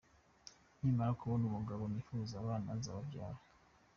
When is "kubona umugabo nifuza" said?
1.19-2.33